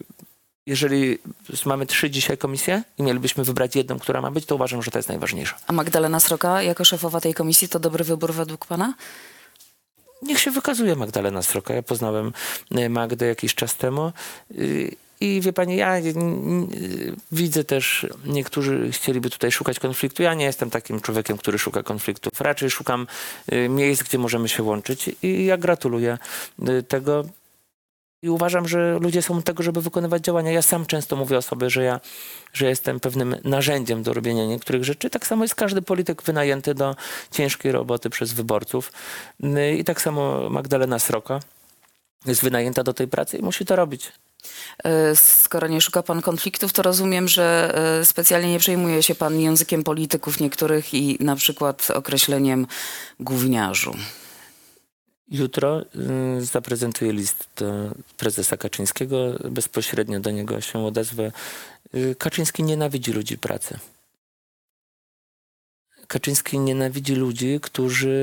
[0.66, 1.18] Jeżeli
[1.66, 4.98] mamy trzy dzisiaj komisje i mielibyśmy wybrać jedną, która ma być, to uważam, że to
[4.98, 5.56] jest najważniejsza.
[5.66, 8.94] A Magdalena Sroka jako szefowa tej komisji to dobry wybór według pana?
[10.22, 11.74] Niech się wykazuje Magdalena Sroka.
[11.74, 12.32] Ja poznałem
[12.70, 14.12] e, Magdę jakiś czas temu.
[15.20, 15.94] I wie pani, ja
[17.32, 20.22] widzę też, niektórzy chcieliby tutaj szukać konfliktu.
[20.22, 22.40] Ja nie jestem takim człowiekiem, który szuka konfliktów.
[22.40, 23.06] Raczej szukam
[23.52, 25.10] y, miejsc, gdzie możemy się łączyć.
[25.22, 26.18] I ja gratuluję
[26.68, 27.24] y, tego.
[28.22, 30.52] I uważam, że ludzie są tego, żeby wykonywać działania.
[30.52, 32.00] Ja sam często mówię o sobie, że ja,
[32.52, 35.10] że jestem pewnym narzędziem do robienia niektórych rzeczy.
[35.10, 36.96] Tak samo jest każdy polityk wynajęty do
[37.30, 38.92] ciężkiej roboty przez wyborców.
[39.44, 41.40] Y, I tak samo Magdalena Sroka
[42.26, 44.12] jest wynajęta do tej pracy i musi to robić.
[44.84, 49.40] E, Skoro nie szuka pan konfliktów, to rozumiem, że e, specjalnie nie przejmuje się pan
[49.40, 52.66] językiem polityków niektórych i na przykład określeniem
[53.20, 53.94] gówniarzu.
[55.28, 55.82] Jutro
[56.38, 59.16] y, zaprezentuję list do prezesa Kaczyńskiego.
[59.50, 61.32] Bezpośrednio do niego się odezwę.
[61.94, 63.78] Y, Kaczyński nienawidzi ludzi pracy.
[66.06, 68.16] Kaczyński nienawidzi ludzi, którzy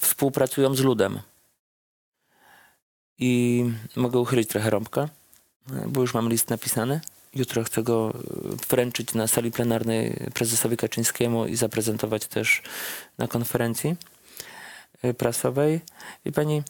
[0.00, 1.20] współpracują z ludem.
[3.18, 3.64] I
[3.96, 5.08] mogę uchylić trochę rąbka,
[5.86, 7.00] bo już mam list napisany.
[7.34, 12.62] Jutro chcę go y, wręczyć na sali plenarnej prezesowi Kaczyńskiemu i zaprezentować też
[13.18, 13.96] na konferencji
[15.04, 15.80] y, prasowej.
[16.24, 16.62] I pani,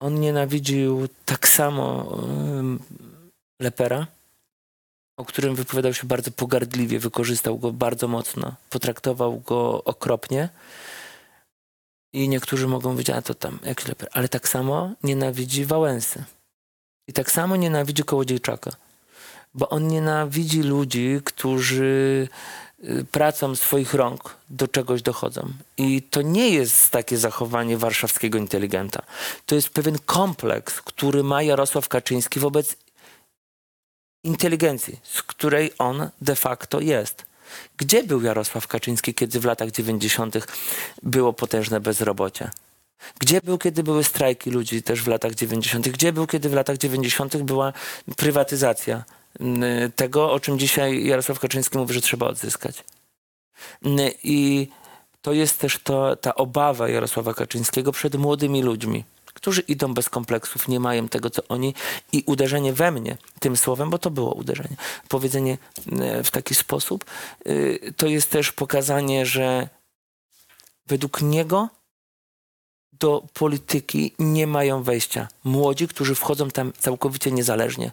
[0.00, 2.18] on nienawidził tak samo
[3.60, 4.06] Lepera,
[5.16, 10.48] o którym wypowiadał się bardzo pogardliwie, wykorzystał go bardzo mocno, potraktował go okropnie.
[12.12, 14.08] I niektórzy mogą powiedzieć, a to tam jakiś Leper.
[14.12, 16.24] Ale tak samo nienawidzi Wałęsy.
[17.08, 18.70] I tak samo nienawidzi Kołodziejczaka.
[19.54, 22.28] Bo on nienawidzi ludzi, którzy
[22.84, 25.52] y, pracą swoich rąk do czegoś dochodzą.
[25.76, 29.02] I to nie jest takie zachowanie warszawskiego inteligenta.
[29.46, 32.76] To jest pewien kompleks, który ma Jarosław Kaczyński wobec
[34.24, 37.26] inteligencji, z której on de facto jest.
[37.76, 40.34] Gdzie był Jarosław Kaczyński, kiedy w latach 90.
[41.02, 42.50] było potężne bezrobocie?
[43.18, 45.88] Gdzie był, kiedy były strajki ludzi też w latach 90.?
[45.88, 47.36] Gdzie był, kiedy w latach 90.
[47.36, 47.72] była
[48.16, 49.04] prywatyzacja
[49.96, 52.84] tego, o czym dzisiaj Jarosław Kaczyński mówi, że trzeba odzyskać?
[54.22, 54.68] I
[55.22, 60.68] to jest też to, ta obawa Jarosława Kaczyńskiego przed młodymi ludźmi, którzy idą bez kompleksów,
[60.68, 61.74] nie mają tego, co oni,
[62.12, 64.76] i uderzenie we mnie tym słowem, bo to było uderzenie,
[65.08, 65.58] powiedzenie
[66.24, 67.04] w taki sposób,
[67.46, 69.68] y, to jest też pokazanie, że
[70.86, 71.68] według niego
[73.00, 75.28] do polityki nie mają wejścia.
[75.44, 77.90] Młodzi, którzy wchodzą tam całkowicie niezależnie.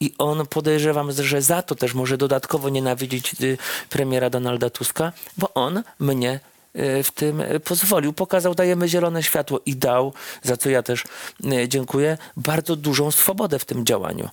[0.00, 3.58] I on podejrzewam, że za to też może dodatkowo nienawidzić y,
[3.90, 6.40] premiera Donalda Tuska, bo on mnie
[6.76, 8.12] y, w tym pozwolił.
[8.12, 11.04] Pokazał, dajemy zielone światło i dał, za co ja też
[11.44, 14.28] y, dziękuję, bardzo dużą swobodę w tym działaniu.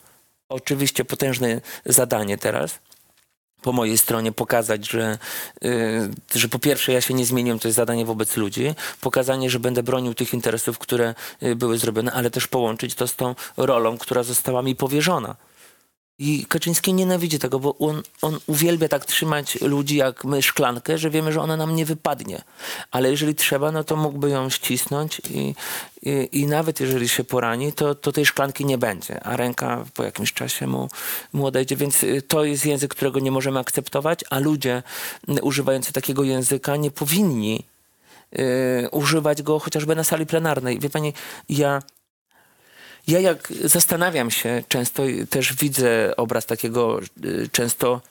[0.50, 2.80] Oczywiście potężne zadanie teraz,
[3.66, 5.18] po mojej stronie pokazać, że,
[5.66, 9.60] y, że po pierwsze ja się nie zmieniłem, to jest zadanie wobec ludzi, pokazanie, że
[9.60, 13.98] będę bronił tych interesów, które y, były zrobione, ale też połączyć to z tą rolą,
[13.98, 15.36] która została mi powierzona.
[16.20, 21.10] I Kaczyński nienawidzi tego, bo on, on uwielbia tak trzymać ludzi jak my szklankę, że
[21.10, 22.42] wiemy, że ona nam nie wypadnie.
[22.92, 25.56] Ale jeżeli trzeba, no to mógłby ją ścisnąć i,
[26.02, 30.04] i, i nawet jeżeli się porani, to, to tej szklanki nie będzie, a ręka po
[30.04, 30.90] jakimś czasie mu,
[31.34, 31.76] mu odejdzie.
[31.76, 34.84] Więc y, to jest język, którego nie możemy akceptować, a ludzie
[35.30, 37.64] y, używający takiego języka nie powinni
[38.40, 40.80] y, używać go chociażby na sali plenarnej.
[40.80, 41.14] Wie pani,
[41.50, 41.82] ja
[43.08, 48.02] ja jak zastanawiam się często i też widzę obraz takiego y, często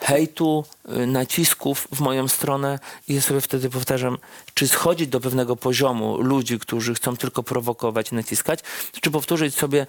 [0.00, 0.64] hejtu,
[1.02, 4.18] y, nacisków w moją stronę i ja sobie wtedy powtarzam,
[4.54, 8.60] czy schodzić do pewnego poziomu ludzi, którzy chcą tylko prowokować i naciskać,
[9.00, 9.86] czy powtórzyć sobie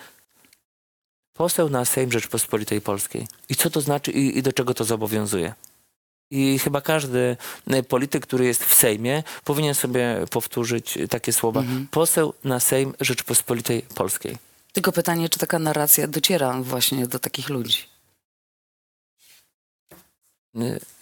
[1.33, 3.27] poseł na Sejm Rzeczpospolitej Polskiej.
[3.49, 5.53] I co to znaczy i, i do czego to zobowiązuje?
[6.31, 7.37] I chyba każdy
[7.73, 11.63] y, polityk, który jest w Sejmie, powinien sobie powtórzyć takie słowa.
[11.91, 14.48] Poseł na Sejm Rzeczpospolitej Polskiej.
[14.73, 17.89] Tylko pytanie, czy taka narracja dociera właśnie do takich ludzi?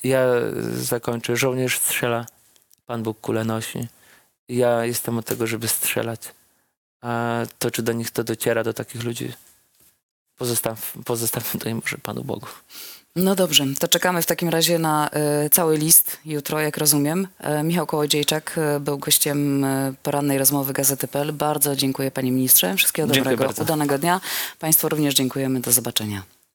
[0.03, 0.25] Ja
[0.73, 1.37] zakończę.
[1.37, 2.25] Żołnierz strzela,
[2.85, 3.87] Pan Bóg kulę nosi.
[4.49, 6.21] Ja jestem od tego, żeby strzelać.
[7.01, 9.33] A to, czy do nich to dociera, do takich ludzi,
[10.37, 10.93] pozostaw,
[11.59, 12.47] to może Panu Bogu.
[13.17, 17.27] No dobrze, to czekamy w takim razie na e, cały list jutro, jak rozumiem.
[17.39, 21.33] E, Michał Kołodziejczak e, był gościem e, porannej rozmowy Gazety.pl.
[21.33, 22.75] Bardzo dziękuję panie ministrze.
[22.75, 23.63] Wszystkiego Dziękuję dobrego, bardzo.
[23.63, 24.21] udanego dnia.
[24.59, 25.59] Państwu również dziękujemy.
[25.59, 26.36] Do zobaczenia.